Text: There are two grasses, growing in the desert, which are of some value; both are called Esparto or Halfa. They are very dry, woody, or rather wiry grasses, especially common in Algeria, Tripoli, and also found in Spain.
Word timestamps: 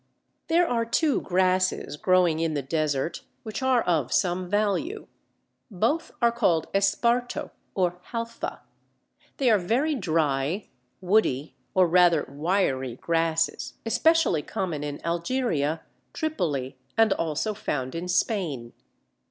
There 0.47 0.67
are 0.67 0.83
two 0.83 1.21
grasses, 1.21 1.95
growing 1.95 2.39
in 2.39 2.55
the 2.55 2.63
desert, 2.63 3.21
which 3.43 3.61
are 3.61 3.83
of 3.83 4.11
some 4.11 4.49
value; 4.49 5.05
both 5.69 6.09
are 6.23 6.31
called 6.31 6.73
Esparto 6.73 7.51
or 7.75 7.99
Halfa. 8.11 8.61
They 9.37 9.51
are 9.51 9.59
very 9.59 9.93
dry, 9.93 10.69
woody, 11.01 11.53
or 11.75 11.85
rather 11.85 12.25
wiry 12.27 12.95
grasses, 12.95 13.75
especially 13.85 14.41
common 14.41 14.83
in 14.83 15.05
Algeria, 15.05 15.81
Tripoli, 16.13 16.79
and 16.97 17.13
also 17.13 17.53
found 17.53 17.93
in 17.93 18.07
Spain. 18.07 18.73